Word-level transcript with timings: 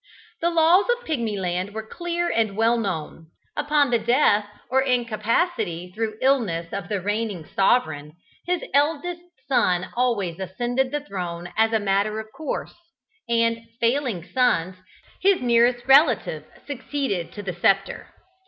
The 0.41 0.49
laws 0.49 0.85
of 0.89 1.05
Pigmyland 1.05 1.73
were 1.75 1.85
clear 1.85 2.27
and 2.31 2.57
well 2.57 2.75
known; 2.75 3.27
upon 3.55 3.91
the 3.91 3.99
death 3.99 4.47
or 4.71 4.81
incapacity 4.81 5.91
through 5.93 6.17
illness 6.23 6.73
of 6.73 6.89
the 6.89 6.99
reigning 6.99 7.45
sovereign, 7.45 8.13
his 8.47 8.63
eldest 8.73 9.21
son 9.47 9.89
always 9.95 10.39
ascended 10.39 10.89
the 10.89 11.01
throne 11.01 11.53
as 11.55 11.71
a 11.71 11.79
matter 11.79 12.19
of 12.19 12.31
course, 12.35 12.73
and, 13.29 13.59
failing 13.79 14.23
sons, 14.25 14.75
his 15.21 15.39
nearest 15.39 15.85
relative 15.85 16.45
succeeded 16.65 17.31
to 17.33 17.43
the 17.43 17.53
sceptre. 17.53 18.07